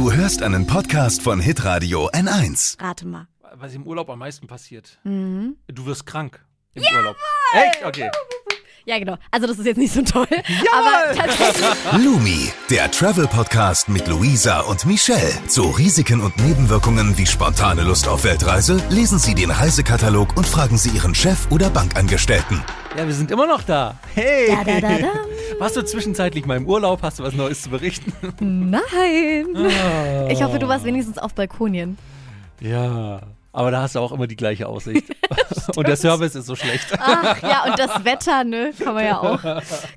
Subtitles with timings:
[0.00, 2.82] Du hörst einen Podcast von Hitradio N1.
[2.82, 3.28] Rate mal.
[3.52, 4.98] Was im Urlaub am meisten passiert.
[5.04, 5.58] Mhm.
[5.66, 6.42] Du wirst krank
[6.72, 7.16] im Urlaub.
[7.52, 7.84] Echt?
[7.84, 8.10] Okay.
[8.84, 9.16] Ja, genau.
[9.30, 10.26] Also das ist jetzt nicht so toll.
[10.30, 11.66] Aber tatsächlich.
[12.04, 15.32] Lumi, der Travel-Podcast mit Luisa und Michelle.
[15.48, 20.78] Zu Risiken und Nebenwirkungen wie spontane Lust auf Weltreise lesen Sie den Reisekatalog und fragen
[20.78, 22.62] Sie Ihren Chef oder Bankangestellten.
[22.96, 23.94] Ja, wir sind immer noch da.
[24.14, 24.48] Hey!
[24.48, 25.12] Da, da, da, da.
[25.58, 27.02] Warst du zwischenzeitlich mal im Urlaub?
[27.02, 28.12] Hast du was Neues zu berichten?
[28.40, 29.46] Nein.
[30.30, 31.98] Ich hoffe, du warst wenigstens auf Balkonien.
[32.60, 33.20] Ja.
[33.52, 35.04] Aber da hast du auch immer die gleiche Aussicht.
[35.76, 36.86] und der Service ist so schlecht.
[36.98, 38.72] Ach ja, und das Wetter, ne?
[38.78, 39.40] Kann man ja auch.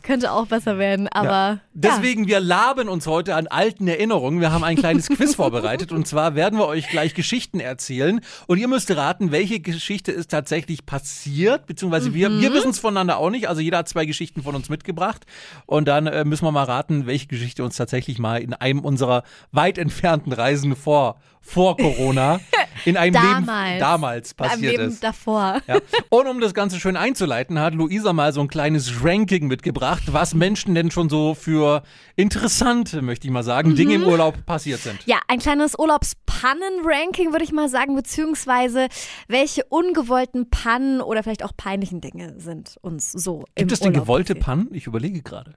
[0.03, 1.31] Könnte auch besser werden, aber.
[1.31, 1.59] Ja.
[1.73, 4.41] Deswegen, wir laben uns heute an alten Erinnerungen.
[4.41, 8.57] Wir haben ein kleines Quiz vorbereitet und zwar werden wir euch gleich Geschichten erzählen und
[8.57, 12.13] ihr müsst raten, welche Geschichte ist tatsächlich passiert, beziehungsweise mhm.
[12.13, 13.48] wir, wir wissen es voneinander auch nicht.
[13.48, 15.26] Also jeder hat zwei Geschichten von uns mitgebracht
[15.65, 19.23] und dann äh, müssen wir mal raten, welche Geschichte uns tatsächlich mal in einem unserer
[19.51, 22.40] weit entfernten Reisen vor vor Corona
[22.85, 25.04] in einem Leben damals passiert Leben ist.
[25.04, 25.62] davor.
[25.68, 25.80] Ja.
[26.10, 30.34] Und um das Ganze schön einzuleiten, hat Luisa mal so ein kleines Ranking mitgebracht, was
[30.34, 31.84] Menschen denn schon so für
[32.16, 33.76] interessante, möchte ich mal sagen, mhm.
[33.76, 35.00] Dinge im Urlaub passiert sind.
[35.05, 38.88] Ja, ein kleines Urlaubspannen-Ranking, würde ich mal sagen, beziehungsweise
[39.27, 43.90] welche ungewollten Pannen oder vielleicht auch peinlichen Dinge sind uns so Gibt im es denn
[43.90, 44.46] Urlaub gewollte passiert.
[44.46, 44.70] Pannen?
[44.72, 45.55] Ich überlege gerade.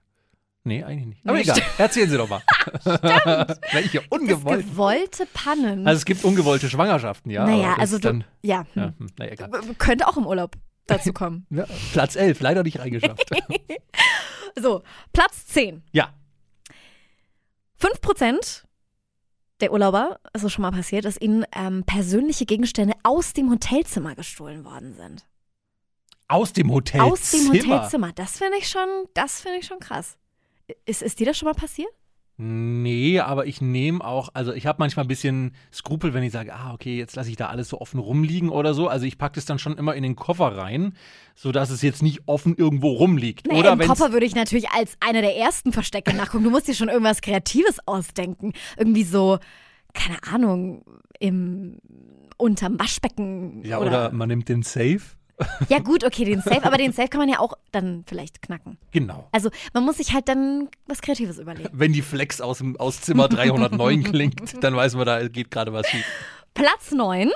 [0.67, 1.25] Nee, eigentlich nicht.
[1.25, 1.78] Nee, Aber egal, stimmt.
[1.78, 2.42] erzählen Sie doch mal.
[2.81, 2.97] Stimmt.
[3.72, 4.67] Welche Das ungewollt.
[4.67, 5.86] gewollte Pannen.
[5.86, 7.47] Also es gibt ungewollte Schwangerschaften, ja.
[7.47, 9.06] naja, das also du, dann, ja, ja, hm.
[9.17, 9.50] naja, egal.
[9.78, 10.56] Könnte auch im Urlaub
[10.89, 11.47] dazu kommen.
[11.50, 13.31] Ja, Platz 11, leider nicht reingeschafft.
[14.61, 15.84] so, Platz 10.
[15.92, 16.12] ja.
[17.81, 18.64] 5%
[19.61, 24.14] der Urlauber, ist es schon mal passiert, dass ihnen ähm, persönliche Gegenstände aus dem Hotelzimmer
[24.17, 25.25] gestohlen worden sind.
[26.28, 27.12] Aus dem Hotelzimmer.
[27.12, 28.12] Aus dem Hotelzimmer.
[28.12, 30.19] Das finde ich schon, das finde ich schon krass.
[30.84, 31.91] Ist, ist dir das schon mal passiert?
[32.39, 36.53] Nee, aber ich nehme auch, also ich habe manchmal ein bisschen Skrupel, wenn ich sage,
[36.55, 38.89] ah, okay, jetzt lasse ich da alles so offen rumliegen oder so.
[38.89, 40.94] Also ich packe das dann schon immer in den Koffer rein,
[41.34, 43.47] sodass es jetzt nicht offen irgendwo rumliegt.
[43.47, 46.44] Naja, oder im Koffer würde ich natürlich als einer der ersten Verstecke nachgucken.
[46.44, 48.53] Du musst dir schon irgendwas Kreatives ausdenken.
[48.77, 49.38] Irgendwie so,
[49.94, 50.84] keine Ahnung,
[51.19, 51.78] im
[52.37, 53.65] unterm Waschbecken.
[53.65, 55.00] Ja, oder, oder man nimmt den Safe.
[55.69, 58.78] Ja, gut, okay, den Safe, aber den Safe kann man ja auch dann vielleicht knacken.
[58.91, 59.28] Genau.
[59.32, 61.69] Also man muss sich halt dann was Kreatives überlegen.
[61.72, 65.72] Wenn die Flex aus, dem, aus Zimmer 309 klingt, dann weiß man, da geht gerade
[65.72, 66.04] was schief.
[66.54, 67.30] Platz 9.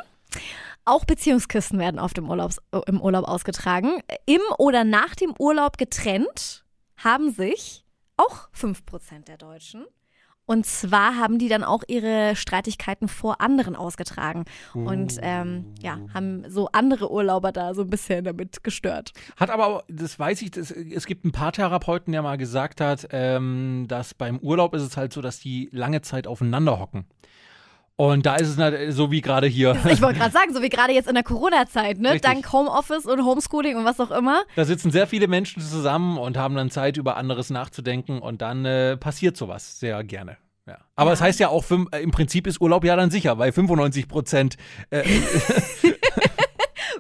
[0.87, 4.01] Auch Beziehungskisten werden oft im, Urlaubs, im Urlaub ausgetragen.
[4.27, 6.65] Im oder nach dem Urlaub getrennt
[6.97, 7.85] haben sich
[8.17, 9.85] auch 5% der Deutschen.
[10.51, 14.47] Und zwar haben die dann auch ihre Streitigkeiten vor anderen ausgetragen.
[14.75, 19.13] Und ähm, ja, haben so andere Urlauber da so ein bisschen damit gestört.
[19.37, 23.07] Hat aber, das weiß ich, das, es gibt ein paar Therapeuten, der mal gesagt hat,
[23.13, 27.05] ähm, dass beim Urlaub ist es halt so, dass die lange Zeit aufeinander hocken.
[28.01, 29.77] Und da ist es so wie gerade hier.
[29.91, 32.13] Ich wollte gerade sagen, so wie gerade jetzt in der Corona-Zeit, ne?
[32.13, 32.23] Richtig.
[32.23, 34.45] Dank Homeoffice und Homeschooling und was auch immer.
[34.57, 38.65] Da sitzen sehr viele Menschen zusammen und haben dann Zeit, über anderes nachzudenken und dann
[38.65, 40.39] äh, passiert sowas sehr gerne.
[40.67, 40.79] Ja.
[40.97, 44.09] Aber es heißt ja auch, äh, im Prinzip ist Urlaub ja dann sicher, weil 95
[44.09, 44.57] Prozent
[44.89, 45.03] äh,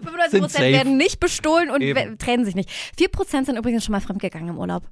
[0.02, 0.64] 95% Sind safe.
[0.64, 2.18] werden nicht bestohlen und Eben.
[2.18, 2.68] trennen sich nicht.
[2.98, 4.82] 4% sind übrigens schon mal fremdgegangen im Urlaub.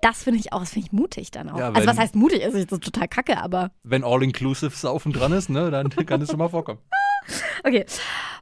[0.00, 1.58] Das finde ich auch, das finde ich mutig dann auch.
[1.58, 2.44] Ja, also was heißt mutig?
[2.44, 6.30] Also das ist total kacke, aber wenn All-Inclusive Saufen dran ist, ne, dann kann es
[6.30, 6.80] schon mal vorkommen.
[7.64, 7.84] okay.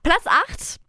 [0.03, 0.81] Platz 8.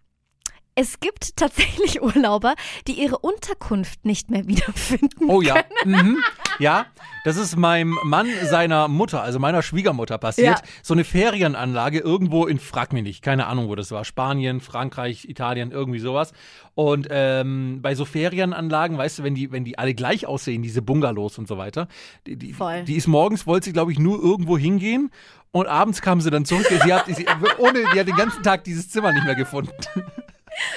[0.79, 2.53] Es gibt tatsächlich Urlauber,
[2.87, 5.27] die ihre Unterkunft nicht mehr wiederfinden.
[5.27, 5.55] Oh ja.
[5.83, 6.19] Mhm.
[6.59, 6.85] Ja,
[7.25, 10.59] das ist meinem Mann seiner Mutter, also meiner Schwiegermutter passiert.
[10.59, 10.65] Ja.
[10.83, 14.05] So eine Ferienanlage irgendwo in, frag mich nicht, keine Ahnung, wo das war.
[14.05, 16.31] Spanien, Frankreich, Italien, irgendwie sowas.
[16.75, 20.83] Und ähm, bei so Ferienanlagen, weißt du, wenn die, wenn die alle gleich aussehen, diese
[20.83, 21.87] Bungalows und so weiter,
[22.27, 22.83] die, die, Voll.
[22.83, 25.09] die ist morgens, wollte sie, glaube ich, nur irgendwo hingehen.
[25.51, 26.67] Und abends kam sie dann zurück.
[26.67, 27.25] Sie hat, sie,
[27.57, 29.71] ohne, die hat den ganzen Tag dieses Zimmer nicht mehr gefunden.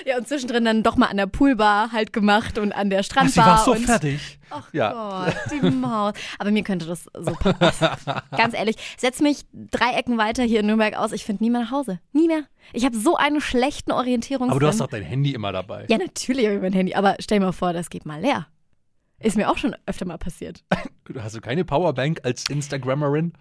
[0.06, 3.04] Ja, und zwischendrin dann doch mal an der Poolbar halt gemacht und an der Ach,
[3.04, 3.46] sie Strandbar.
[3.46, 4.38] war so und fertig.
[4.50, 5.24] Ach Ja.
[5.26, 6.14] Gott, die Maus.
[6.38, 7.88] Aber mir könnte das so passen.
[8.36, 11.12] Ganz ehrlich, setz mich drei Ecken weiter hier in Nürnberg aus.
[11.12, 12.00] Ich finde nie mehr nach Hause.
[12.12, 12.42] Nie mehr.
[12.72, 14.50] Ich habe so einen schlechten Orientierungssinn.
[14.50, 15.86] Aber du hast doch dein Handy immer dabei.
[15.88, 16.94] Ja, natürlich habe ich mein Handy.
[16.94, 18.47] Aber stell dir mal vor, das geht mal leer.
[19.18, 20.65] Ist mir auch schon öfter mal passiert.
[21.18, 23.34] Hast du keine Powerbank als Instagrammerin?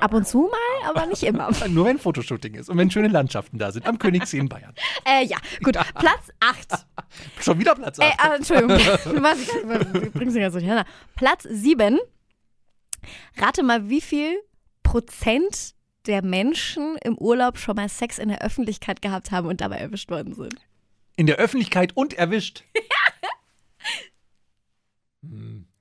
[0.00, 1.50] Ab und zu mal, aber nicht immer.
[1.68, 3.86] Nur wenn Fotoshooting ist und wenn schöne Landschaften da sind.
[3.86, 4.74] Am Königssee in Bayern.
[5.06, 5.74] Äh, ja, gut.
[5.74, 6.86] Platz 8.
[7.40, 8.14] Schon wieder Platz Äh, 8.
[8.18, 8.78] ah, Entschuldigung.
[9.04, 10.90] Du du bringst ja so durcheinander.
[11.14, 11.98] Platz 7.
[13.38, 14.36] Rate mal, wie viel
[14.82, 15.74] Prozent
[16.06, 20.10] der Menschen im Urlaub schon mal Sex in der Öffentlichkeit gehabt haben und dabei erwischt
[20.10, 20.54] worden sind.
[21.16, 22.64] In der Öffentlichkeit und erwischt.
[22.74, 22.82] Hm,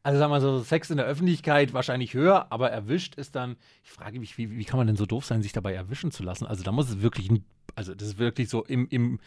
[0.02, 3.92] Also sagen wir so, Sex in der Öffentlichkeit wahrscheinlich höher, aber erwischt ist dann, ich
[3.92, 6.46] frage mich, wie, wie kann man denn so doof sein, sich dabei erwischen zu lassen?
[6.46, 7.30] Also da muss es wirklich,
[7.76, 9.20] also das ist wirklich so im, im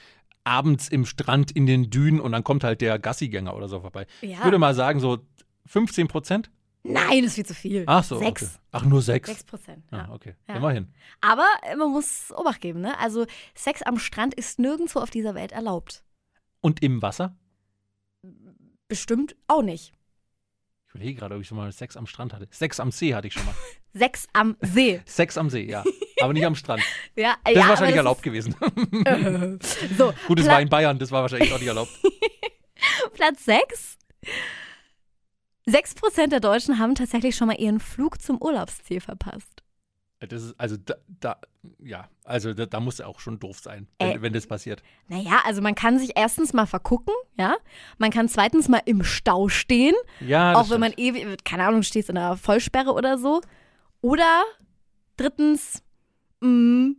[0.44, 4.06] abends im Strand in den Dünen und dann kommt halt der Gassigänger oder so vorbei.
[4.22, 4.38] Ja.
[4.38, 5.18] Ich würde mal sagen, so
[5.66, 6.50] 15 Prozent.
[6.84, 7.84] Nein, das ist viel zu viel.
[7.86, 8.18] Ach so.
[8.18, 8.42] Sechs.
[8.42, 8.52] Okay.
[8.72, 9.28] Ach, nur sechs.
[9.28, 9.84] Sechs Prozent.
[9.92, 10.10] Ah, Ja.
[10.10, 10.34] okay.
[10.48, 10.56] Ja.
[10.56, 10.88] Immerhin.
[11.20, 12.98] Aber äh, man muss Obacht geben, ne?
[12.98, 16.02] Also Sex am Strand ist nirgendwo auf dieser Welt erlaubt.
[16.60, 17.36] Und im Wasser?
[18.88, 19.92] Bestimmt auch nicht.
[20.92, 22.48] Ich überlege gerade, ob ich schon mal Sex am Strand hatte.
[22.50, 23.54] Sex am See hatte ich schon mal.
[23.94, 25.00] Sex am See.
[25.06, 25.82] Sex am See, ja.
[26.20, 26.82] Aber nicht am Strand.
[27.16, 28.54] Ja, Das ja, ist wahrscheinlich aber erlaubt gewesen.
[29.58, 31.90] Ist, so, Gut, es war in Bayern, das war wahrscheinlich auch nicht erlaubt.
[33.14, 33.98] Platz 6.
[35.66, 39.61] 6% der Deutschen haben tatsächlich schon mal ihren Flug zum Urlaubsziel verpasst.
[40.28, 41.36] Das ist, also da, da
[41.82, 44.22] ja, also da, da muss er auch schon doof sein, wenn, Äh.
[44.22, 44.82] wenn das passiert.
[45.08, 47.56] Naja, also man kann sich erstens mal vergucken, ja.
[47.98, 51.16] Man kann zweitens mal im Stau stehen, Ja, auch wenn man stimmt.
[51.16, 53.40] ewig, keine Ahnung, stehst in einer Vollsperre oder so.
[54.00, 54.42] Oder
[55.16, 55.82] drittens,
[56.40, 56.94] mh,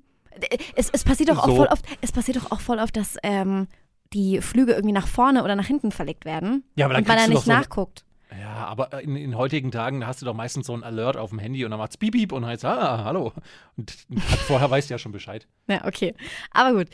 [0.75, 1.55] es, es passiert doch auch So.
[1.57, 3.67] voll oft, es passiert doch auch voll oft, dass ähm,
[4.13, 6.63] die Flüge irgendwie nach vorne oder nach hinten verlegt werden.
[6.75, 8.05] Ja, aber dann und man da nicht so- nachguckt.
[8.43, 11.39] Ja, aber in, in heutigen Tagen hast du doch meistens so ein Alert auf dem
[11.39, 13.31] Handy und dann macht's piep, piep und heißt, ah, hallo.
[13.77, 13.95] Und
[14.47, 15.47] vorher weißt du ja schon Bescheid.
[15.67, 16.13] Ja, okay.
[16.51, 16.89] Aber gut.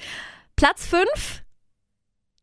[0.56, 1.44] Platz 5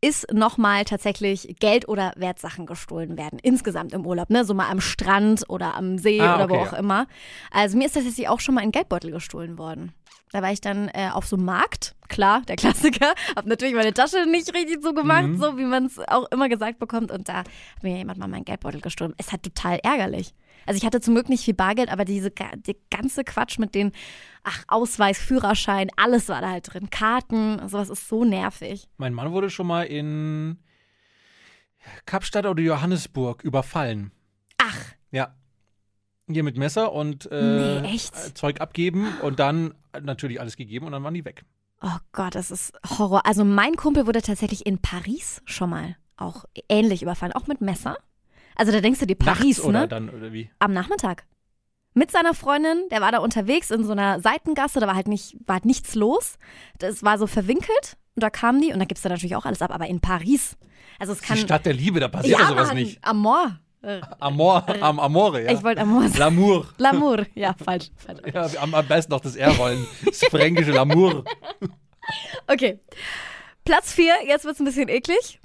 [0.01, 3.39] ist nochmal tatsächlich Geld oder Wertsachen gestohlen werden.
[3.41, 4.45] Insgesamt im Urlaub, ne?
[4.45, 6.77] So mal am Strand oder am See Ah, oder wo okay, auch ja.
[6.79, 7.07] immer.
[7.51, 9.93] Also mir ist tatsächlich auch schon mal ein Geldbeutel gestohlen worden.
[10.31, 13.13] Da war ich dann äh, auf so einem Markt, klar, der Klassiker.
[13.35, 15.37] Hab natürlich meine Tasche nicht richtig so gemacht, Mhm.
[15.37, 17.11] so wie man es auch immer gesagt bekommt.
[17.11, 17.47] Und da hat
[17.81, 19.13] mir jemand mal meinen Geldbeutel gestohlen.
[19.17, 20.33] Es hat total ärgerlich.
[20.67, 23.91] Also ich hatte zum Glück nicht viel Bargeld, aber diese die ganze Quatsch mit den,
[24.43, 26.89] ach, Ausweis, Führerschein, alles war da halt drin.
[26.89, 28.87] Karten, sowas ist so nervig.
[28.97, 30.59] Mein Mann wurde schon mal in
[32.05, 34.11] Kapstadt oder Johannesburg überfallen.
[34.57, 34.77] Ach,
[35.11, 35.33] Ja.
[36.29, 37.97] Hier mit Messer und äh, Nee?
[38.33, 41.45] Zeug abgeben und dann natürlich alles gegeben und dann waren die weg.
[41.81, 43.25] oh Gott, das ist Horror.
[43.25, 47.95] Also mein Kumpel wurde tatsächlich in Paris schon mal auch ähnlich überfallen, auch mit Messer.
[48.57, 49.87] Also da denkst du dir Paris, Nachts oder ne?
[49.87, 50.49] dann oder wie?
[50.59, 51.25] Am Nachmittag.
[51.93, 55.37] Mit seiner Freundin, der war da unterwegs in so einer Seitengasse, da war halt nicht,
[55.45, 56.37] war halt nichts los.
[56.79, 59.61] Das war so verwinkelt und da kamen die und da gibt's da natürlich auch alles
[59.61, 60.57] ab, aber in Paris.
[60.99, 61.37] Also es kann.
[61.37, 63.03] Die Stadt der Liebe, da passiert ja, sowas Mann, nicht.
[63.03, 63.59] Amor.
[63.83, 65.51] Äh, Amor, am Amore, ja.
[65.51, 66.37] Ich wollte Amor sagen.
[66.37, 66.65] L'amour.
[66.79, 67.25] L'amour.
[67.35, 67.91] Ja, falsch.
[67.95, 68.21] falsch.
[68.33, 69.85] Ja, am, am besten noch das R-Rollen.
[70.03, 71.23] Das fränkische L'amour.
[72.47, 72.79] Okay.
[73.65, 75.41] Platz 4, jetzt wird's ein bisschen eklig.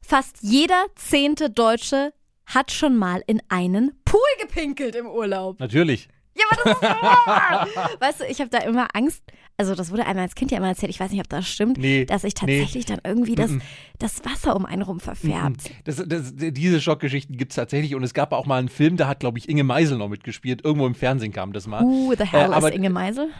[0.00, 2.12] Fast jeder zehnte Deutsche
[2.46, 5.60] hat schon mal in einen Pool gepinkelt im Urlaub.
[5.60, 6.08] Natürlich.
[6.38, 8.00] Ja, aber das ist so.
[8.00, 9.22] Weißt du, ich habe da immer Angst.
[9.56, 10.90] Also, das wurde einmal als Kind ja immer erzählt.
[10.90, 11.78] Ich weiß nicht, ob das stimmt.
[11.78, 13.50] Nee, Dass sich tatsächlich dann irgendwie das,
[13.98, 15.70] das Wasser um einen rum verfärbt.
[15.84, 19.08] Das, das, diese Schockgeschichten gibt es tatsächlich und es gab auch mal einen Film, da
[19.08, 20.62] hat, glaube ich, Inge Meisel noch mitgespielt.
[20.62, 21.82] Irgendwo im Fernsehen kam das mal.
[21.82, 23.30] Uh, the hell Äh, aber- ist Inge Meisel?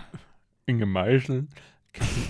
[0.65, 1.49] Inge Meisel?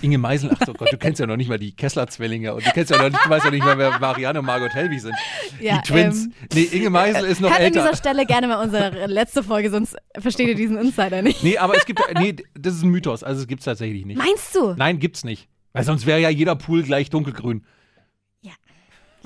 [0.03, 2.71] Inge Meisel, ach so Gott, du kennst ja noch nicht mal die Kessler-Zwillinge und du
[2.73, 5.15] kennst ja noch nicht, du weißt ja nicht mal, wer Marianne und Margot Helwig sind.
[5.61, 6.25] Ja, die Twins.
[6.27, 7.81] ähm, nee, Inge Meisel ist noch an älter.
[7.83, 11.43] dieser Stelle gerne mal unsere letzte Folge, sonst versteht ihr diesen Insider nicht.
[11.43, 14.19] Nee, aber es gibt, nee, das ist ein Mythos, also es gibt es tatsächlich nicht.
[14.19, 14.75] Meinst du?
[14.77, 15.49] Nein, gibt's nicht.
[15.73, 17.65] Weil sonst wäre ja jeder Pool gleich dunkelgrün.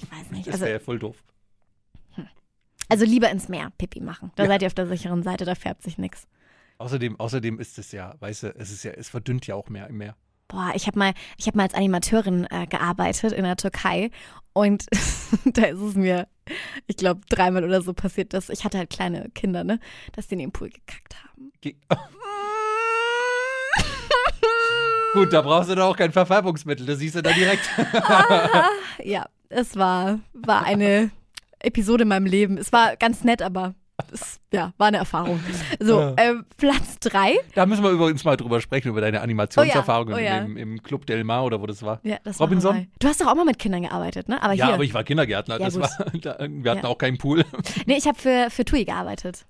[0.03, 0.47] Ich weiß nicht.
[0.47, 1.17] Das Also, wäre ja voll doof.
[2.89, 4.33] also lieber ins Meer Pipi machen.
[4.35, 4.49] Da Ja.
[4.49, 6.27] seid ihr auf der sicheren Seite, da färbt sich nichts.
[6.79, 9.87] Außerdem, außerdem ist es ja, weißt du, es ist ja, es verdünnt ja auch mehr
[9.89, 10.17] im Meer.
[10.51, 14.11] Boah, ich habe mal, ich habe mal als Animateurin äh, gearbeitet in der Türkei
[14.53, 14.87] und
[15.45, 16.27] da ist es mir,
[16.89, 19.79] ich glaube, dreimal oder so passiert, dass ich hatte halt kleine Kinder, ne,
[20.13, 21.53] dass die in den Pool gekackt haben.
[21.61, 21.77] Ge
[25.13, 27.69] Gut, da brauchst du doch auch kein Verfärbungsmittel, das siehst du da direkt.
[29.03, 31.11] Ja, es war, war eine
[31.61, 32.59] Episode in meinem Leben.
[32.59, 33.75] Es war ganz nett, aber
[34.13, 35.41] es ja, war eine Erfahrung.
[35.79, 36.15] So, Ja.
[36.19, 37.35] ähm, Platz drei.
[37.55, 40.45] Da müssen wir übrigens mal drüber sprechen, über deine Animationserfahrungen Oh ja, oh ja.
[40.45, 42.01] Im, im Club Del Mar oder wo das war.
[42.25, 42.73] Das war Robinson?
[42.75, 42.89] normal.
[42.99, 44.43] Du hast doch auch mal mit Kindern gearbeitet, ne?
[44.43, 44.75] Aber ja, hier.
[44.75, 45.59] aber ich war Kindergärtner.
[45.59, 45.89] Das war,
[46.23, 47.45] da, wir hatten auch keinen Pool.
[47.87, 49.47] nee, ich habe für, für TUI gearbeitet.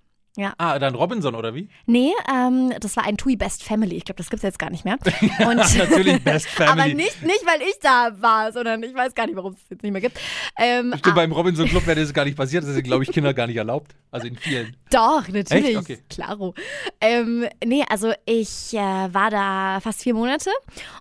[0.59, 1.69] Ah, dann Robinson oder wie?
[1.87, 3.97] Nee, ähm, das war ein TUI Best Family.
[3.97, 4.97] Ich glaube, das gibt's jetzt gar nicht mehr.
[5.47, 6.73] Und Natürlich Best Family.
[6.73, 9.71] Aber nicht, nicht, weil ich da war, sondern ich weiß gar nicht, warum es es
[9.71, 10.19] jetzt nicht mehr gibt.
[10.59, 12.65] Ähm, Stimmt, ah, beim Robinson Club wäre das gar nicht passiert.
[12.65, 13.95] Das sind, glaube ich, Kinder gar nicht erlaubt.
[14.11, 14.77] Also in vielen.
[14.91, 15.69] Doch, natürlich.
[15.69, 15.77] Echt?
[15.77, 15.99] Okay.
[16.09, 16.55] Klaro.
[17.01, 20.51] Ähm, nee, also ich äh, war da fast vier Monate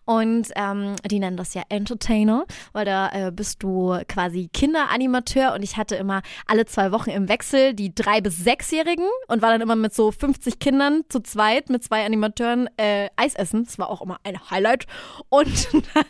[0.06, 5.64] und ähm, die nennen das ja Entertainer, weil da äh, bist du quasi Kinderanimateur und
[5.64, 9.62] ich hatte immer alle zwei Wochen im Wechsel die drei- bis sechsjährigen und war dann
[9.62, 13.66] immer mit so 50 Kindern zu zweit mit zwei Animateuren äh, Eis essen.
[13.66, 14.86] Das war auch immer ein Highlight.
[15.30, 16.06] Und dann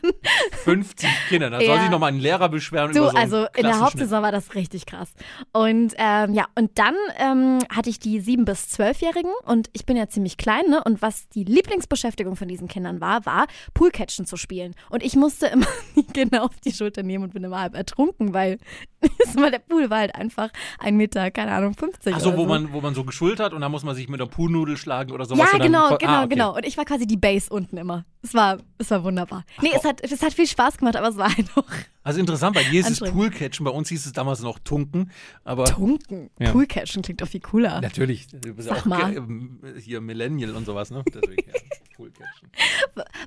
[0.63, 1.81] 50 Kinder, da soll Ja.
[1.81, 3.79] sich nochmal ein Lehrer beschweren Du, über so also in der.
[3.79, 5.12] Hauptsaison war das richtig krass.
[5.53, 9.95] Und ähm, ja, und dann ähm, hatte ich die sieben bis zwölfjährigen und ich bin
[9.95, 10.83] ja ziemlich klein, ne?
[10.83, 14.75] Und was die Lieblingsbeschäftigung von diesen Kindern war, war Poolcatchen zu spielen.
[14.89, 18.33] Und ich musste immer die Kinder auf die Schulter nehmen und bin immer halb ertrunken,
[18.33, 18.57] weil
[19.35, 22.45] mal, der Pool war halt einfach ein Meter, keine Ahnung, 50 Ach so, wo so.
[22.47, 25.11] man, wo man so geschult hat und dann muss man sich mit einer Poolnudel schlagen
[25.11, 25.39] oder sowas.
[25.39, 26.29] Ja, und dann genau, voll- genau, ah, okay.
[26.35, 26.55] genau.
[26.55, 28.05] Und ich war quasi die Base unten immer.
[28.21, 29.45] Es war, es war wunderbar.
[29.61, 31.63] Nee, es hat, es hat viel Spaß gemacht, aber es war halt auch
[32.03, 33.11] Also interessant, bei dir ist es.
[33.11, 35.11] Poolcatchen, bei uns hieß es damals noch Tunken,
[35.45, 36.29] aber tunken.
[36.39, 36.51] Ja.
[36.51, 37.79] Poolcatchen klingt doch viel cooler.
[37.81, 39.15] natürlich, du bist Sag auch mal.
[39.15, 41.03] ähm, hier Millennial und sowas, ne?
[41.13, 41.53] Deswegen, ja,
[41.95, 42.49] Poolcatchen.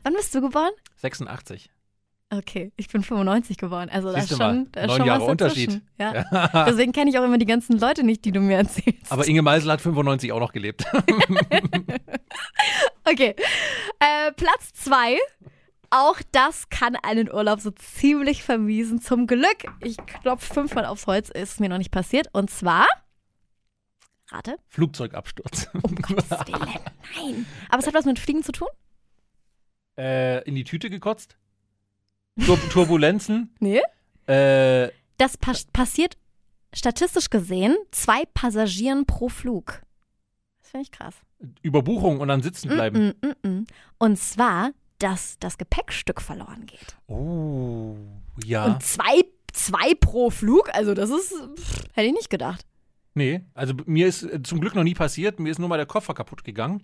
[0.02, 0.72] Wann bist du geboren?
[0.96, 1.70] 86.
[2.32, 3.90] Okay, ich bin 95 geworden.
[3.92, 5.82] Also da ist schon, da ist neun schon Jahre was Unterschied.
[5.98, 6.64] Ja.
[6.66, 9.12] Deswegen kenne ich auch immer die ganzen Leute nicht, die du mir erzählst.
[9.12, 10.86] Aber Inge Meisel hat 95 auch noch gelebt.
[13.04, 13.36] okay,
[14.00, 15.18] äh, Platz zwei.
[15.90, 19.02] Auch das kann einen Urlaub so ziemlich vermiesen.
[19.02, 22.28] Zum Glück, ich klopfe fünfmal aufs Holz, ist mir noch nicht passiert.
[22.32, 22.86] Und zwar,
[24.30, 25.68] rate, Flugzeugabsturz.
[25.82, 26.66] um Gottes Willen,
[27.14, 27.46] nein.
[27.68, 28.68] Aber es hat was mit Fliegen zu tun?
[29.98, 31.36] äh, in die Tüte gekotzt.
[32.44, 33.54] Tur Turbulenzen.
[33.60, 33.82] Nee.
[34.26, 36.16] Äh, Das pas passiert
[36.74, 39.82] statistisch gesehen zwei Passagieren pro Flug.
[40.62, 41.14] Das finde ich krass.
[41.60, 43.14] Überbuchung und dann sitzen bleiben.
[43.22, 43.66] Mm, mm, mm, mm.
[43.98, 46.96] Und zwar, dass das Gepäckstück verloren geht.
[47.08, 47.96] Oh,
[48.44, 48.64] ja.
[48.66, 52.64] Und zwei, zwei pro Flug, also das ist, pff, hätte ich nicht gedacht.
[53.14, 55.38] Nee, also mir ist äh, zum Glück noch nie passiert.
[55.38, 56.82] Mir ist nur mal der Koffer kaputt gegangen.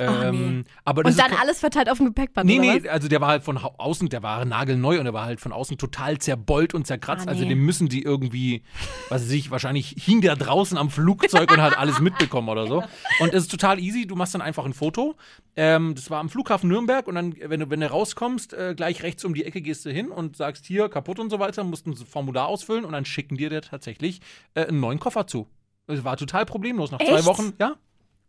[0.00, 3.28] Ähm, aber das Und dann alles verteilt auf dem Gepäckband, Nee, nee, also der war
[3.28, 6.86] halt von außen, der war nagelneu und der war halt von außen total zerbeult und
[6.86, 7.26] zerkratzt.
[7.26, 7.50] Ah, Also nee.
[7.50, 8.62] den müssen die irgendwie,
[9.08, 12.82] was weiß ich, wahrscheinlich hing der draußen am Flugzeug und hat alles mitbekommen oder so.
[13.20, 15.16] Und es ist total easy, du machst dann einfach ein Foto.
[15.56, 19.02] Ähm, das war am Flughafen Nürnberg und dann, wenn du, wenn du rauskommst, äh, gleich
[19.02, 21.86] rechts um die Ecke gehst du hin und sagst hier kaputt und so weiter, musst
[21.86, 24.20] ein Formular ausfüllen und dann schicken dir der tatsächlich
[24.54, 25.48] äh, einen neuen Koffer zu.
[25.88, 26.90] Es war total problemlos.
[26.90, 27.26] Nach zwei Echt?
[27.26, 27.74] Wochen, ja.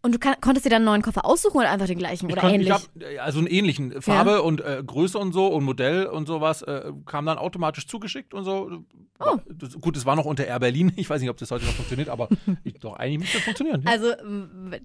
[0.02, 2.32] Und du kann, konntest dir dann einen neuen Koffer aussuchen oder einfach den gleichen Ich
[2.32, 2.70] oder konnt- ähnlich?
[2.70, 4.02] Ich hab, äh, also einen ähnlichen.
[4.02, 8.34] Farbe und äh, Größe und so und Modell und sowas äh, kam dann automatisch zugeschickt
[8.34, 8.80] und so.
[9.20, 9.38] Oh.
[9.50, 10.94] Das, gut, es war noch unter Air Berlin.
[10.96, 12.30] Ich weiß nicht, ob das heute noch funktioniert, aber
[12.64, 13.82] ich, doch, eigentlich müsste das funktionieren.
[13.86, 13.92] Ja.
[13.92, 14.14] Also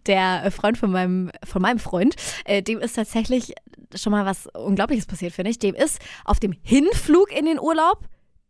[0.07, 3.55] der Freund von meinem, von meinem Freund, äh, dem ist tatsächlich
[3.95, 5.61] schon mal was Unglaubliches passiert, finde ich.
[5.61, 8.01] Dem ist auf dem Hinflug in den Urlaub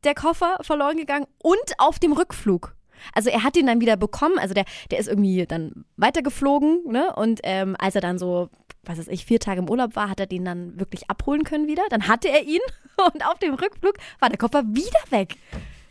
[0.05, 2.75] der Koffer verloren gegangen und auf dem Rückflug.
[3.15, 7.13] Also er hat ihn dann wieder bekommen, also der, der ist irgendwie dann weitergeflogen, ne?
[7.17, 8.49] Und ähm, als er dann so,
[8.83, 11.67] was weiß ich, vier Tage im Urlaub war, hat er den dann wirklich abholen können
[11.69, 11.83] wieder.
[11.91, 12.61] Dann hatte er ihn
[13.13, 15.37] und auf dem Rückflug war der Koffer wieder weg.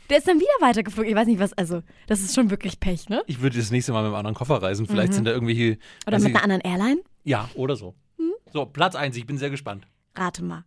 [0.10, 1.10] Der ist dann wieder weitergeflogen.
[1.10, 3.24] Ich weiß nicht, was, also, das ist schon wirklich Pech, ne?
[3.26, 4.86] ich würde das nächste Mal mit einem anderen Koffer reisen.
[4.86, 5.72] Vielleicht sind da irgendwelche.
[5.72, 5.78] Mhm.
[6.08, 7.02] Oder mit ich- einer anderen Airline?
[7.24, 7.96] Ja, oder so.
[8.18, 8.34] Hm?
[8.52, 9.88] So, Platz 1, ich bin sehr gespannt.
[10.16, 10.66] Rate mal.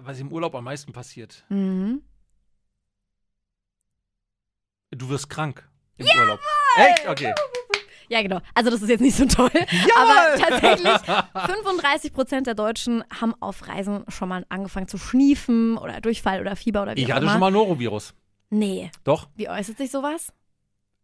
[0.00, 1.44] Was im Urlaub am meisten passiert.
[1.50, 2.02] Mhm.
[4.90, 6.40] Du wirst krank im Urlaub.
[6.76, 7.08] Echt?
[7.08, 7.32] Okay.
[8.08, 8.40] Ja, genau.
[8.54, 9.50] Also das ist jetzt nicht so toll.
[9.96, 10.92] Aber tatsächlich,
[11.46, 16.56] 35 Prozent der Deutschen haben auf Reisen schon mal angefangen zu schniefen oder Durchfall oder
[16.56, 17.32] Fieber oder wie Ich auch hatte immer.
[17.32, 18.14] schon mal Norovirus.
[18.50, 18.90] Nee.
[19.04, 19.28] Doch.
[19.36, 20.32] Wie äußert sich sowas?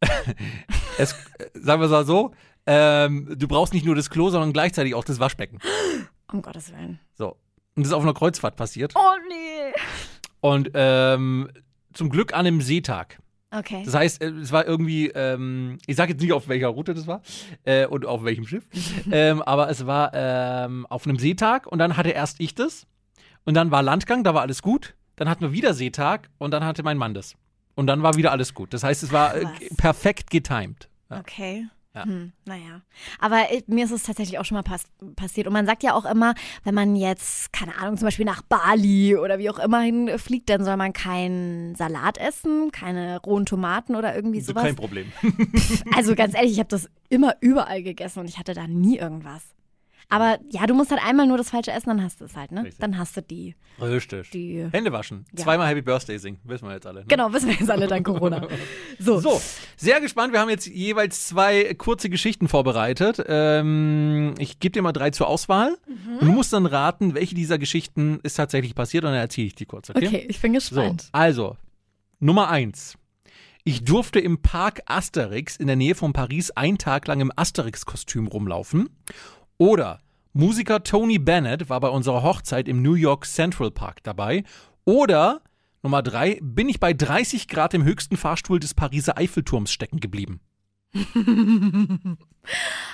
[0.98, 1.14] Es,
[1.52, 2.32] sagen wir es mal so,
[2.66, 5.58] ähm, du brauchst nicht nur das Klo, sondern gleichzeitig auch das Waschbecken.
[6.32, 6.98] Um Gottes Willen.
[7.14, 7.36] So.
[7.76, 8.94] Und das ist auf einer Kreuzfahrt passiert.
[8.96, 9.72] Oh nee.
[10.40, 11.50] Und ähm,
[11.92, 13.18] zum Glück an einem Seetag.
[13.50, 13.82] Okay.
[13.84, 17.06] Das heißt, äh, es war irgendwie, ähm, ich sage jetzt nicht, auf welcher Route das
[17.06, 17.22] war
[17.64, 18.64] äh, und auf welchem Schiff,
[19.10, 22.86] ähm, aber es war ähm, auf einem Seetag und dann hatte erst ich das
[23.44, 24.94] und dann war Landgang, da war alles gut.
[25.14, 27.36] Dann hatten wir wieder Seetag und dann hatte mein Mann das.
[27.74, 28.74] Und dann war wieder alles gut.
[28.74, 30.90] Das heißt, es war äh, perfekt getimed.
[31.10, 31.20] Ja.
[31.20, 31.66] Okay.
[31.96, 32.04] Ja.
[32.04, 32.82] Hm, naja.
[33.18, 34.84] Aber äh, mir ist es tatsächlich auch schon mal pass
[35.16, 35.46] passiert.
[35.46, 39.16] Und man sagt ja auch immer, wenn man jetzt, keine Ahnung, zum Beispiel nach Bali
[39.16, 44.14] oder wie auch immer hinfliegt, dann soll man keinen Salat essen, keine rohen Tomaten oder
[44.14, 44.64] irgendwie So sowas.
[44.64, 45.10] kein Problem.
[45.94, 49.42] Also ganz ehrlich, ich habe das immer überall gegessen und ich hatte da nie irgendwas.
[50.08, 52.52] Aber ja, du musst halt einmal nur das Falsche essen, dann hast du es halt,
[52.52, 52.62] ne?
[52.62, 52.78] Richtig.
[52.78, 54.30] Dann hast du die, Richtig.
[54.30, 54.64] die.
[54.70, 55.24] Hände waschen.
[55.36, 55.42] Ja.
[55.42, 56.38] Zweimal Happy Birthday singen.
[56.44, 57.00] Wissen wir jetzt alle.
[57.00, 57.06] Ne?
[57.08, 58.46] Genau, wissen wir jetzt alle dank Corona.
[59.00, 59.18] So.
[59.18, 59.40] So,
[59.76, 60.32] sehr gespannt.
[60.32, 63.20] Wir haben jetzt jeweils zwei kurze Geschichten vorbereitet.
[63.26, 65.76] Ähm, ich gebe dir mal drei zur Auswahl.
[65.88, 66.18] Mhm.
[66.18, 69.54] Und du musst dann raten, welche dieser Geschichten ist tatsächlich passiert und dann erzähle ich
[69.56, 70.06] die kurz, okay?
[70.06, 71.08] Okay, ich bin So, gespannt.
[71.10, 71.56] also,
[72.20, 72.96] Nummer eins.
[73.64, 78.28] Ich durfte im Park Asterix in der Nähe von Paris einen Tag lang im Asterix-Kostüm
[78.28, 78.88] rumlaufen.
[79.58, 80.00] Oder
[80.32, 84.44] Musiker Tony Bennett war bei unserer Hochzeit im New York Central Park dabei.
[84.84, 85.40] Oder
[85.82, 90.40] Nummer drei, bin ich bei 30 Grad im höchsten Fahrstuhl des Pariser Eiffelturms stecken geblieben.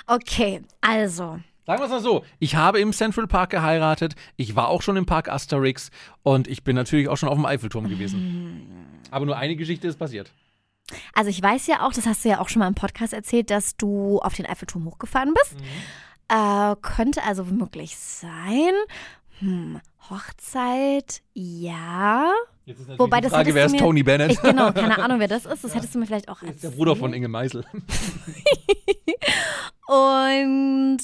[0.07, 1.39] Okay, also.
[1.65, 4.97] Sagen wir es mal so, ich habe im Central Park geheiratet, ich war auch schon
[4.97, 5.91] im Park Asterix
[6.23, 8.67] und ich bin natürlich auch schon auf dem Eiffelturm gewesen.
[9.11, 10.31] Aber nur eine Geschichte ist passiert.
[11.13, 13.49] Also ich weiß ja auch, das hast du ja auch schon mal im Podcast erzählt,
[13.49, 15.55] dass du auf den Eiffelturm hochgefahren bist.
[16.29, 18.71] Äh, könnte also möglich sein.
[19.39, 22.31] Hm, Hochzeit, ja.
[22.97, 24.31] Wobei, die das Frage, hättest wer ist mir- Tony Bennett?
[24.31, 25.63] Ich, genau, keine Ahnung, wer das ist.
[25.63, 26.63] Das hättest du mir vielleicht auch Das erzählt.
[26.73, 27.65] der Bruder von Inge Meisel.
[29.87, 30.99] Und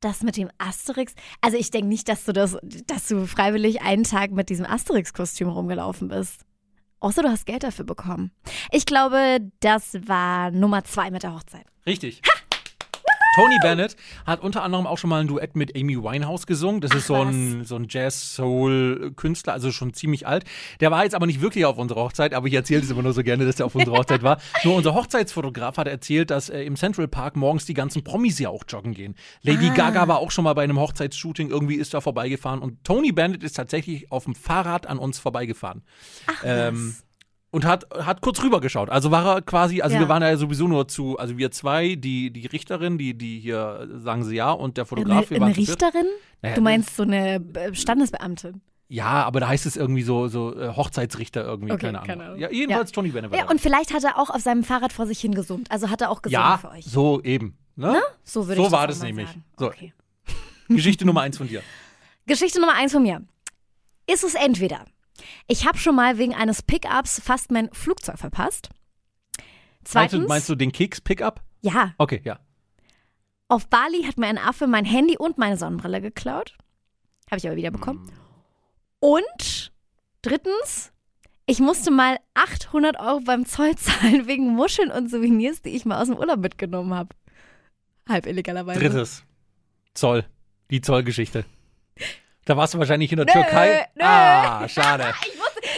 [0.00, 1.14] das mit dem Asterix.
[1.40, 2.56] Also ich denke nicht, dass du das,
[2.86, 6.42] dass du freiwillig einen Tag mit diesem Asterix-Kostüm rumgelaufen bist.
[7.00, 8.32] Außer du hast Geld dafür bekommen.
[8.72, 11.64] Ich glaube, das war Nummer zwei mit der Hochzeit.
[11.86, 12.22] Richtig.
[13.38, 13.94] Tony Bennett
[14.26, 16.80] hat unter anderem auch schon mal ein Duett mit Amy Winehouse gesungen.
[16.80, 20.44] Das ist so ein, so ein Jazz-Soul-Künstler, also schon ziemlich alt.
[20.80, 23.12] Der war jetzt aber nicht wirklich auf unserer Hochzeit, aber ich erzähle es immer nur
[23.12, 24.38] so gerne, dass der auf unserer Hochzeit war.
[24.64, 28.48] Nur unser Hochzeitsfotograf hat erzählt, dass äh, im Central Park morgens die ganzen Promis ja
[28.48, 29.14] auch joggen gehen.
[29.42, 29.74] Lady Ah.
[29.74, 33.42] Gaga war auch schon mal bei einem Hochzeitsshooting, irgendwie ist da vorbeigefahren und Tony Bennett
[33.42, 35.82] ist tatsächlich auf dem Fahrrad an uns vorbeigefahren.
[36.26, 37.07] Ach, Ähm, was.
[37.50, 38.90] Und hat, hat kurz rübergeschaut.
[38.90, 40.00] Also war er quasi, also Ja.
[40.00, 43.88] wir waren ja sowieso nur zu, also wir zwei, die, die Richterin, die, die hier
[44.02, 45.56] sagen sie ja und der Fotograf, eine wir waren eine.
[45.56, 46.06] Richterin?
[46.42, 48.60] Naja, Du meinst so eine äh, Standesbeamtin?
[48.90, 52.08] Ja, aber da heißt es irgendwie so, so äh, Hochzeitsrichter irgendwie, Okay, keine Ahnung.
[52.08, 52.38] keine Ahnung.
[52.38, 55.06] Ja, jedenfalls Tony Bennett war Ja, und vielleicht hat er auch auf seinem Fahrrad vor
[55.06, 55.70] sich hingesummt.
[55.70, 56.84] Also hat er auch gesungen ja für euch.
[56.86, 57.58] so eben.
[57.76, 58.00] Ne?
[58.24, 59.28] So, würde so ich war das das auch mal nämlich.
[59.28, 59.44] Sagen.
[59.58, 59.66] So.
[59.66, 59.92] Okay.
[60.68, 61.62] Geschichte Nummer eins von dir.
[62.26, 63.22] Geschichte Nummer eins von mir.
[64.10, 64.84] Ist es entweder,
[65.46, 68.70] ich habe schon mal wegen eines Pickups fast mein Flugzeug verpasst.
[69.38, 69.52] Meinst
[69.84, 71.42] Zweitens, du, meinst du den Kicks Pickup?
[71.62, 72.38] ja, Okay, ja.
[73.48, 76.56] auf Bali hat mir ein Affe mein Handy und meine Sonnenbrille geklaut.
[77.30, 78.10] Habe ich aber wieder bekommen.
[79.00, 79.72] Und
[80.22, 80.92] drittens,
[81.46, 86.00] ich musste mal 800 Euro beim Zoll zahlen wegen Muscheln und Souvenirs, die ich mal
[86.00, 87.14] aus dem Urlaub mitgenommen habe.
[88.08, 88.80] Halb illegalerweise.
[88.80, 89.24] Drittes.
[89.94, 90.24] Zoll.
[90.70, 91.44] Die Zollgeschichte.
[92.48, 93.86] Da warst du wahrscheinlich in der Nö, Türkei.
[93.94, 94.02] nö.
[94.02, 95.04] Ah, schade.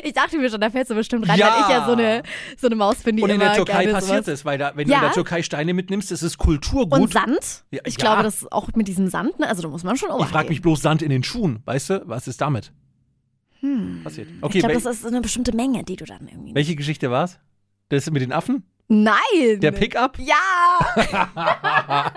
[0.05, 1.53] Ich dachte mir schon, da fällst du bestimmt rein, Ja.
[1.53, 2.23] weil ich ja so eine,
[2.57, 4.93] so eine Maus bin, die Und in der Türkei passiert es, weil da, wenn du
[4.93, 4.99] Ja.
[4.99, 7.01] in der Türkei Steine mitnimmst, ist es Kulturgut.
[7.01, 7.65] Und Sand?
[7.73, 9.49] Ja, ich glaube, das ist auch mit diesem Sand, ne?
[9.49, 11.63] also da muss man schon ich frage mich bloß Sand in den Schuhen.
[11.65, 12.73] Weißt du, was ist damit
[13.61, 14.03] Hm.
[14.05, 14.29] passiert?
[14.31, 16.55] Ich Okay, glaube, wel das ist eine bestimmte Menge, die du dann irgendwie.
[16.55, 17.39] welche Geschichte war es?
[17.89, 18.63] Das mit den Affen?
[18.93, 19.61] Nein!
[19.61, 20.19] Der Pickup?
[20.19, 22.11] Ja!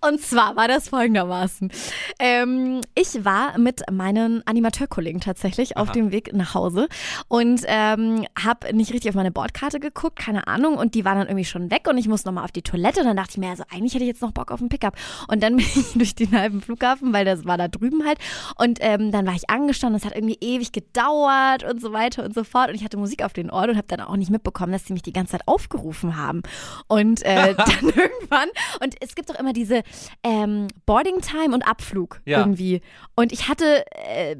[0.00, 1.72] Und zwar war das folgendermaßen.
[2.20, 5.92] Ähm, ich war mit meinen Animateurkollegen tatsächlich auf Aha.
[5.94, 6.88] dem Weg nach Hause
[7.26, 10.76] und ähm, habe nicht richtig auf meine Bordkarte geguckt, keine Ahnung.
[10.76, 13.00] Und die waren dann irgendwie schon weg und ich musste nochmal auf die Toilette.
[13.00, 14.94] Und dann dachte ich mir, also eigentlich hätte ich jetzt noch Bock auf einen Pickup.
[15.26, 18.18] Und dann bin ich durch den halben Flughafen, weil das war da drüben halt.
[18.56, 22.34] Und ähm, dann war ich angestanden, es hat irgendwie ewig gedauert und so weiter und
[22.34, 22.68] so fort.
[22.68, 24.92] Und ich hatte Musik auf den Ohren und habe dann auch nicht mitbekommen, dass sie
[24.92, 26.42] mich die ganze Zeit aufgerufen haben.
[26.88, 28.48] Und äh, dann irgendwann,
[28.82, 29.82] und es gibt doch immer diese
[30.22, 32.40] ähm, Boarding Time und Abflug Ja.
[32.40, 32.80] irgendwie.
[33.14, 34.36] Und ich hatte, äh,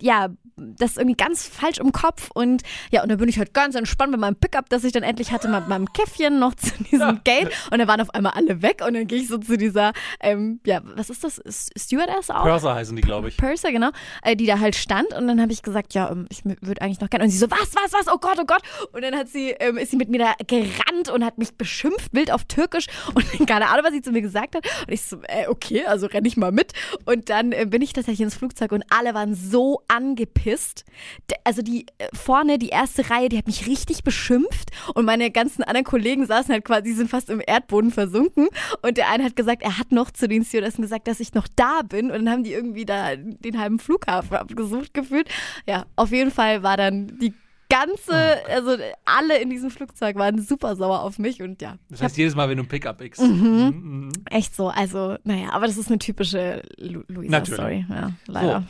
[0.00, 2.30] ja, das irgendwie ganz falsch im Kopf.
[2.34, 5.02] Und ja, und dann bin ich halt ganz entspannt mit meinem Pickup, das ich dann
[5.04, 7.50] endlich hatte, mit meinem Käffchen noch zu diesem Gate.
[7.70, 8.82] Und dann waren auf einmal alle weg.
[8.86, 11.38] Und dann gehe ich so zu dieser, ähm, ja, was ist das?
[11.38, 12.42] S- Stewardess auch?
[12.42, 13.36] Purser heißen die, glaube ich.
[13.36, 13.90] Purser, genau,
[14.22, 17.00] äh, die da halt stand und dann habe ich gesagt, ja, ähm, ich würde eigentlich
[17.00, 17.24] noch gerne.
[17.24, 18.62] Und sie so, was, was, was, oh Gott, oh Gott.
[18.92, 22.12] Und dann hat sie, ähm, ist sie mit mir da gerannt und hat mich beschimpft,
[22.12, 24.64] wild auf Türkisch und keine Ahnung, was sie zu mir gesagt hat.
[24.86, 26.72] Und ich so, äh, okay, also renne ich mal mit.
[27.04, 30.84] Und dann äh, bin ich tatsächlich ins Flugzeug und alle waren so angepisst.
[31.30, 35.30] D also die äh, vorne, die erste Reihe, die hat mich richtig beschimpft und meine
[35.30, 38.48] ganzen anderen Kollegen saßen halt quasi, sind fast im Erdboden versunken.
[38.82, 41.48] Und der eine hat gesagt, er hat noch zu den Stewardessen gesagt, dass ich noch
[41.56, 42.10] da bin.
[42.10, 45.28] Und dann haben die irgendwie da den halben Flughafen abgesucht gefühlt.
[45.66, 47.32] Ja, auf jeden Fall war dann die
[47.86, 51.76] ganze, also alle in diesem Flugzeug waren super sauer auf mich und ja.
[51.88, 54.10] Das ich hab heißt, jedes Mal, wenn du ein Pickup x Mhm.
[54.30, 57.02] echt so, also, naja, aber das ist eine typische Lu.
[57.08, 58.64] Luisa-Story, ja, leider.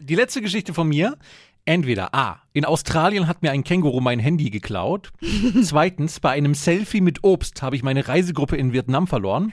[0.00, 1.16] Die letzte Geschichte von mir.
[1.66, 2.42] Entweder A.
[2.52, 5.12] In Australien hat mir ein Känguru mein Handy geklaut.
[5.62, 9.50] Zweitens, bei einem Selfie mit Obst habe ich meine Reisegruppe in Vietnam verloren.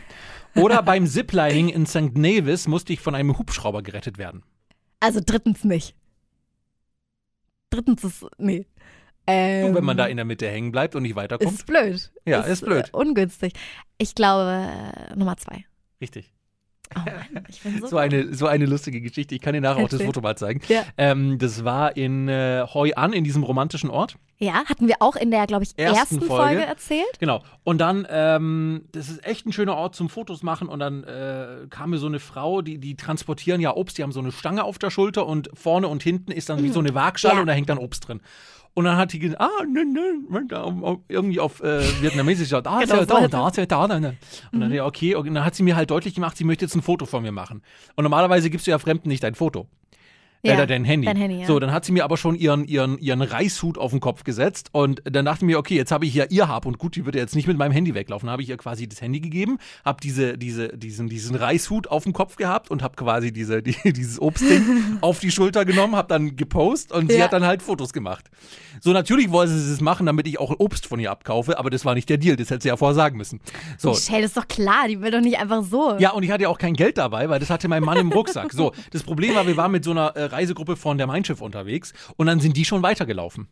[0.54, 2.18] Oder beim Ziplining in St.
[2.18, 4.44] Nevis musste ich von einem Hubschrauber gerettet werden.
[5.00, 5.96] Also drittens nicht.
[7.72, 8.68] Drittens ist, nee.
[9.28, 11.52] Ähm, Und wenn man da in der Mitte hängen bleibt und nicht weiterkommt.
[11.52, 12.12] Ist blöd.
[12.26, 12.90] Ja, ist blöd.
[12.94, 13.54] Äh, ungünstig.
[13.98, 15.66] Ich glaube, äh, Nummer zwei.
[16.00, 16.34] Richtig.
[16.96, 17.88] Oh Mann, ich bin so.
[17.88, 19.36] So eine, so eine lustige Geschichte.
[19.36, 20.02] Ich kann dir nachher auch das.
[20.02, 20.62] Foto mal zeigen.
[20.68, 20.84] Ja.
[20.98, 24.16] Ähm, das war in äh, Hoi An, in diesem romantischen Ort.
[24.38, 26.44] Ja, hatten wir auch in der, glaube ich, Ersten ersten, Folge.
[26.44, 26.66] Folge.
[26.66, 27.20] erzählt.
[27.20, 27.44] Genau.
[27.64, 30.68] Und dann, ähm, das ist echt ein schöner Ort zum Fotos machen.
[30.68, 34.12] Und dann äh, kam mir so eine Frau, die, die transportieren ja Obst, die haben
[34.12, 36.96] so eine Stange auf der Schulter und vorne und hinten ist dann wie so eine
[36.96, 37.42] Waagschale Ja.
[37.42, 38.20] und da hängt dann Obst drin.
[38.74, 39.50] Und dann hat die gesagt, ah,
[40.48, 44.00] da, auf- irgendwie auf äh, Vietnamesisch gesagt, ah, Genau, da, da, da, da, da, da,
[44.00, 44.14] da.
[44.54, 46.76] Und dann, ja, okay, und dann hat sie mir halt deutlich gemacht, sie möchte jetzt
[46.76, 47.62] ein Foto von mir machen.
[47.96, 49.68] Und normalerweise gibst du ja Fremden nicht dein Foto.
[50.44, 51.06] Ja, Äh, dein Handy.
[51.06, 51.46] dein Handy, ja.
[51.46, 54.70] So, dann hat sie mir aber schon ihren, ihren, ihren Reishut auf den Kopf gesetzt
[54.72, 57.06] und dann dachte ich mir, okay, jetzt habe ich ja ihr Hab und gut, die
[57.06, 58.26] würde jetzt nicht mit meinem Handy weglaufen.
[58.26, 62.04] Dann habe ich ihr quasi das Handy gegeben, habe diese, diese, diesen, diesen Reishut auf
[62.04, 66.08] dem Kopf gehabt und habe quasi diese, die, dieses Obstding auf die Schulter genommen, habe
[66.08, 67.26] dann gepostet und sie Ja.
[67.26, 68.26] hat dann halt Fotos gemacht.
[68.80, 71.86] So, natürlich wollte sie es machen, damit ich auch Obst von ihr abkaufe, aber das
[71.86, 73.40] war nicht der Deal, das hätte sie ja vorher sagen müssen.
[73.78, 75.98] So, Michelle, das ist doch klar, die will doch nicht einfach so.
[76.00, 78.12] ja, und ich hatte ja auch kein Geld dabei, weil das hatte mein Mann im
[78.12, 78.52] Rucksack.
[78.54, 81.42] So, das Problem war, wir waren mit so einer äh, Reisegruppe von der Mein Schiff
[81.42, 83.48] unterwegs und dann sind die schon weitergelaufen.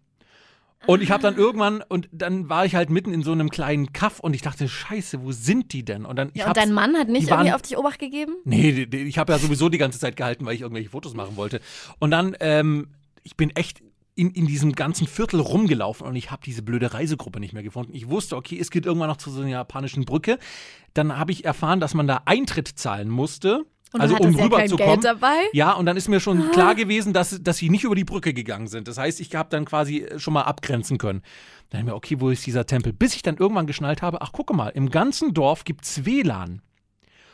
[0.88, 3.92] Und ich habe dann irgendwann, und dann war ich halt mitten in so einem kleinen
[3.92, 6.06] Kaff und ich dachte, scheiße, wo sind die denn?
[6.06, 8.36] Und dann, ich Ja, und dein Mann hat nicht waren- irgendwie auf dich Obacht gegeben?
[8.46, 11.60] Nee, ich habe ja sowieso die ganze Zeit gehalten, weil ich irgendwelche Fotos machen wollte.
[12.00, 12.88] Und dann, ähm,
[13.24, 13.82] ich bin echt
[14.16, 17.94] in, in diesem ganzen Viertel rumgelaufen und ich habe diese blöde Reisegruppe nicht mehr gefunden.
[17.94, 20.40] Ich wusste, okay, es geht irgendwann noch zu so einer japanischen Brücke.
[20.94, 23.66] Dann habe ich erfahren, dass man da Eintritt zahlen musste.
[23.92, 25.02] Und also um rüberzukommen.
[25.02, 25.48] Geld dabei?
[25.52, 28.34] Ja, und dann ist mir schon klar gewesen, dass, dass sie nicht über die Brücke
[28.34, 28.88] gegangen sind.
[28.88, 31.24] Das heißt, ich habe dann quasi schon mal abgrenzen können.
[31.72, 32.94] Dann mir, okay, wo ist dieser Tempel?
[32.94, 36.62] Bis ich dann irgendwann geschnallt habe, ach, gucke mal, im ganzen Dorf gibt's WLAN.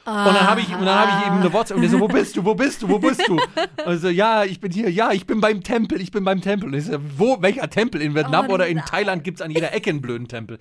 [0.08, 2.08] Und dann habe ich, und dann habe ich eben eine WhatsApp und der so, wo
[2.08, 3.39] bist du, wo bist du, wo bist du?
[3.86, 6.70] Und so, ja, ich bin hier, ja, ich bin beim Tempel, ich bin beim Tempel.
[6.70, 8.02] Und ich so, wo, welcher Tempel?
[8.02, 8.78] In Vietnam Oh oder in.
[8.86, 10.60] Thailand gibt's an jeder Ecke einen blöden Tempel.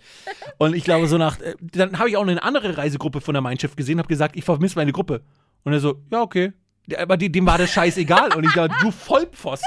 [0.57, 3.42] Und ich glaube, so nach, äh, dann habe ich auch eine andere Reisegruppe von der
[3.42, 5.20] Mein Schiff gesehen, habe gesagt, ich vermisse meine Gruppe.
[5.64, 6.53] Und er so, ja, okay.
[6.87, 8.35] Der- Aber die, dem war das scheißegal.
[8.37, 9.66] Und ich dachte, du Vollpfosten.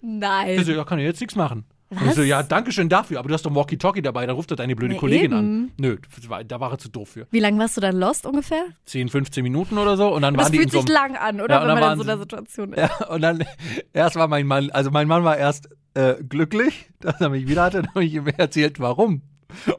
[0.00, 0.48] Nein.
[0.48, 1.64] Er so, ja, kann ich jetzt nichts machen.
[1.90, 2.14] Und ich Was?
[2.16, 4.76] so, ja, danke schön dafür, aber du hast doch Walkie-Talkie dabei, da ruft doch deine
[4.76, 5.38] blöde Na Kollegin an.
[5.44, 5.72] eben.
[5.78, 7.26] Nö, das war, da war er zu doof für.
[7.30, 8.62] Wie lange warst du dann lost ungefähr?
[8.84, 11.16] 10, 15 Minuten oder so und dann Das waren die fühlt so sich einem, lang
[11.16, 11.54] an, oder?
[11.62, 12.78] Ja, Wenn man in so einer Situation ist.
[12.78, 13.42] Ja, und dann,
[13.94, 17.62] erst war mein Mann, also mein Mann war erst äh, glücklich, dass er mich wieder
[17.62, 19.22] hatte, dann habe ich ihm erzählt, warum.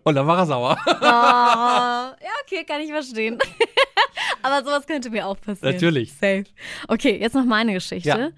[0.01, 0.77] Und dann war er sauer.
[0.87, 3.37] Oh, ja, okay, kann ich verstehen.
[4.41, 5.73] Aber sowas könnte mir auch passieren.
[5.73, 6.13] Natürlich.
[6.13, 6.45] Safe.
[6.87, 8.09] Okay, jetzt noch meine Geschichte.
[8.09, 8.29] Ja.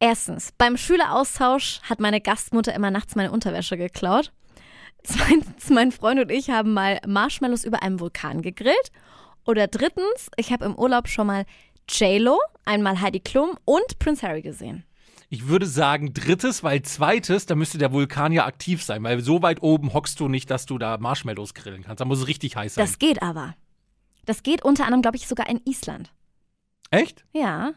[0.00, 4.32] Erstens, beim Schüleraustausch hat meine Gastmutter immer nachts meine Unterwäsche geklaut.
[5.02, 8.92] Zweitens, mein Freund und ich haben mal Marshmallows über einem Vulkan gegrillt.
[9.46, 11.46] Oder drittens, ich habe im Urlaub schon mal
[11.88, 14.84] J-Lo, einmal Heidi Klum und Prince Harry gesehen.
[15.30, 19.42] Ich würde sagen drittes, weil zweites, da müsste der Vulkan ja aktiv sein, weil so
[19.42, 22.00] weit oben hockst du nicht, dass du da Marshmallows grillen kannst.
[22.00, 22.84] Da muss es richtig heiß sein.
[22.84, 23.54] Das geht aber.
[24.28, 26.12] Das geht unter anderem, glaube ich, sogar in Island.
[26.90, 27.24] Echt?
[27.32, 27.72] Ja.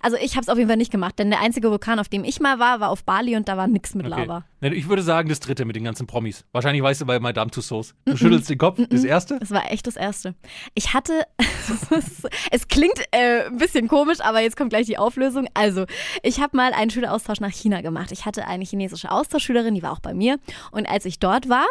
[0.00, 2.24] Also ich habe es auf jeden Fall nicht gemacht, denn der einzige Vulkan, auf dem
[2.24, 4.22] ich mal war, war auf Bali und da war nichts mit Okay.
[4.22, 4.44] Lava.
[4.62, 6.46] Ich würde sagen das dritte mit den ganzen Promis.
[6.52, 7.94] Wahrscheinlich weißt du bei Madame Tussauds.
[8.06, 8.80] Du schüttelst den Kopf.
[8.88, 9.38] Das erste?
[9.40, 10.34] Das war echt das Erste.
[10.74, 11.26] Ich hatte,
[12.50, 15.48] es klingt äh, ein bisschen komisch, aber jetzt kommt gleich die Auflösung.
[15.52, 15.84] Also,
[16.22, 18.10] ich habe mal einen Schüleraustausch nach China gemacht.
[18.12, 20.38] Ich hatte eine chinesische Austauschschülerin, die war auch bei mir.
[20.70, 21.66] Und als ich dort war,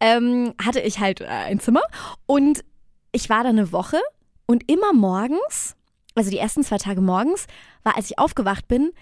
[0.00, 1.82] ähm, hatte ich halt äh, ein Zimmer
[2.24, 2.64] und
[3.16, 3.98] ich war da eine Woche
[4.46, 5.74] und immer morgens,
[6.14, 7.46] also die ersten zwei Tage morgens,
[7.82, 8.92] war, als ich aufgewacht bin,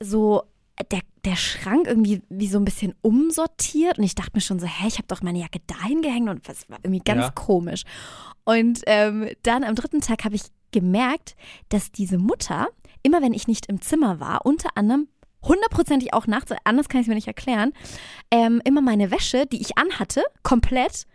[0.00, 0.42] so
[0.90, 4.66] der, der Schrank irgendwie wie so ein bisschen umsortiert und ich dachte mir schon so,
[4.66, 7.30] hä, ich habe doch meine Jacke dahin gehängt und das war irgendwie ganz Ja.
[7.30, 7.82] komisch.
[8.44, 11.36] Und ähm, dann am dritten Tag habe ich gemerkt,
[11.68, 12.68] dass diese Mutter,
[13.02, 15.08] immer wenn ich nicht im Zimmer war, unter anderem
[15.42, 17.72] hundertprozentig auch nachts, anders kann ich es mir nicht erklären,
[18.30, 21.06] ähm, immer meine Wäsche, die ich anhatte, komplett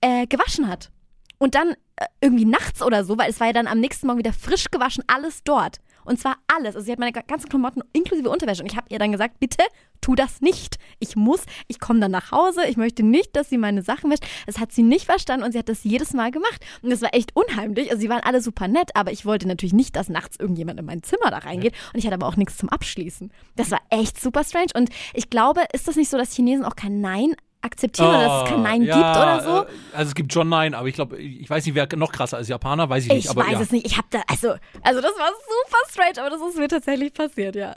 [0.00, 0.90] äh, gewaschen hat.
[1.38, 1.74] Und dann äh,
[2.20, 5.04] irgendwie nachts oder so, weil es war ja dann am nächsten Morgen wieder frisch gewaschen,
[5.06, 5.80] alles dort.
[6.04, 6.74] Und zwar alles.
[6.74, 8.62] Also sie hat meine ganzen Klamotten inklusive Unterwäsche.
[8.62, 9.64] Und ich habe ihr dann gesagt, bitte
[10.00, 10.78] tu das nicht.
[10.98, 12.66] Ich muss, ich komme dann nach Hause.
[12.66, 14.24] Ich möchte nicht, dass sie meine Sachen wäscht.
[14.46, 16.64] Das hat sie nicht verstanden und sie hat das jedes Mal gemacht.
[16.82, 17.90] Und das war echt unheimlich.
[17.90, 20.86] Also sie waren alle super nett, aber ich wollte natürlich nicht, dass nachts irgendjemand in
[20.86, 21.74] mein Zimmer da reingeht.
[21.92, 23.30] Und ich hatte aber auch nichts zum Abschließen.
[23.56, 24.72] Das war echt super strange.
[24.74, 28.42] Und ich glaube, ist das nicht so, dass Chinesen auch kein Nein akzeptieren oder dass
[28.44, 29.62] es kein Nein Oh, ja, gibt oder so?
[29.62, 32.36] äh, Also es gibt schon Nein, aber ich glaube, ich weiß nicht, wer noch krasser
[32.36, 33.30] als Japaner, weiß ich, nicht.
[33.30, 33.60] Ich weiß ja.
[33.60, 33.86] es nicht.
[33.86, 37.56] Ich habe da, also, also das war super strange, aber das ist mir tatsächlich passiert,
[37.56, 37.76] ja.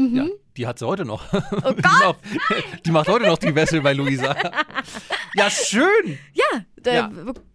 [0.00, 1.24] Ja, die hat sie heute noch.
[1.32, 1.82] Oh die, Gott!
[1.82, 2.16] macht,
[2.86, 4.36] die macht heute noch die Wäsche bei Luisa.
[5.34, 6.18] ja, schön.
[6.34, 6.44] Ja,
[6.76, 7.10] da Ja.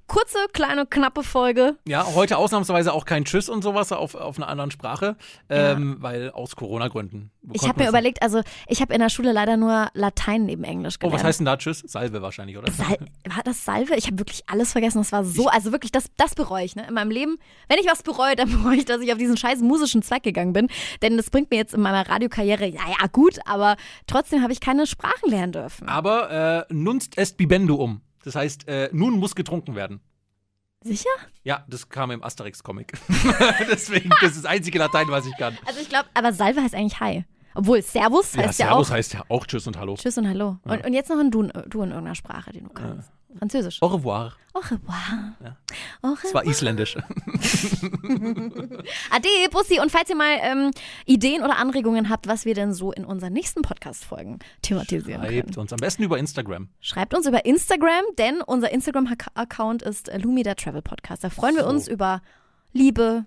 [0.08, 1.78] Kurze, kleine, knappe Folge.
[1.88, 5.16] Ja, heute ausnahmsweise auch kein Tschüss und sowas auf, auf einer anderen Sprache,
[5.50, 7.32] ähm, weil aus Corona-Gründen.
[7.52, 10.96] Ich habe mir überlegt, also ich habe in der Schule leider nur Latein neben Englisch
[10.98, 11.20] Oh, gelernt.
[11.20, 11.80] was heißt denn da Tschüss?
[11.86, 12.72] Salve wahrscheinlich, oder?
[12.72, 13.96] Sal war das Salve?
[13.96, 15.00] Ich habe wirklich alles vergessen.
[15.00, 16.76] Das war so, also wirklich, das, das bereue ich.
[16.76, 16.86] Ne?
[16.88, 17.38] In meinem Leben,
[17.68, 20.54] wenn ich was bereue, dann bereue ich, dass ich auf diesen scheiß musischen Zweig gegangen
[20.54, 20.68] bin.
[21.02, 23.76] Denn das bringt mir jetzt in meiner Radiokarriere, ja, ja, gut, aber
[24.08, 25.88] trotzdem habe ich keine Sprachen lernen dürfen.
[25.90, 28.02] Aber äh, nunst est bibendum.
[28.24, 30.02] Das heißt, äh, nun muss getrunken werden.
[30.84, 31.10] Sicher?
[31.44, 32.94] Ja, das kam im Asterix-Comic.
[33.72, 35.58] Deswegen, das ist das einzige Latein, was ich kann.
[35.66, 37.26] Also ich glaube, aber Salve heißt eigentlich Hi.
[37.56, 39.96] Obwohl Servus heißt ja, Servus auch heißt ja auch Tschüss und Hallo.
[39.96, 40.58] Tschüss und Hallo.
[40.64, 43.12] Und, und jetzt noch ein Du, du in irgendeiner Sprache, den du kannst.
[43.38, 43.82] Französisch.
[43.82, 44.38] Au revoir.
[44.54, 45.34] Au revoir.
[45.44, 45.58] Ja.
[46.02, 46.96] Au Das war isländisch.
[49.10, 49.80] Ade, Bussi.
[49.80, 50.72] Und falls ihr mal ähm,
[51.06, 55.34] Ideen oder Anregungen habt, was wir denn so in unseren nächsten Podcast-Folgen thematisieren können.
[55.44, 56.70] Schreibt uns am besten über Instagram.
[56.82, 61.24] Schreibt uns über Instagram, denn unser Instagram-Account ist äh, Lumi der Travel Podcast.
[61.24, 61.70] Da freuen wir So.
[61.70, 62.22] uns über
[62.74, 63.26] Liebe,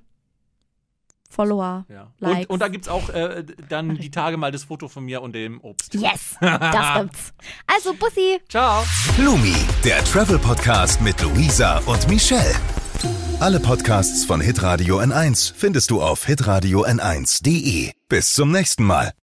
[1.30, 2.12] Follower, Ja.
[2.18, 2.46] Likes.
[2.46, 5.22] Und, und da gibt es auch äh, dann die Tage mal das Foto von mir
[5.22, 5.94] und dem Obst.
[5.94, 7.32] yes, das gibt's.
[7.66, 8.38] Also, Bussi.
[8.48, 8.84] Ciao.
[9.18, 12.54] Lumi, der Travel Podcast mit Luisa und Michelle.
[13.40, 17.92] Alle Podcasts von Hitradio N1 findest du auf hitradio n1.de.
[18.08, 19.16] Bis zum nächsten Mal.